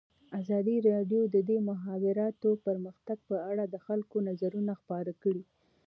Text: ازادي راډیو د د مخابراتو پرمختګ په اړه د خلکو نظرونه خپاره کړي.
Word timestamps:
ازادي 0.39 0.77
راډیو 0.89 1.21
د 1.33 1.35
د 1.49 1.51
مخابراتو 1.69 2.49
پرمختګ 2.65 3.17
په 3.29 3.35
اړه 3.49 3.63
د 3.67 3.75
خلکو 3.85 4.15
نظرونه 4.27 4.73
خپاره 4.81 5.11
کړي. 5.21 5.43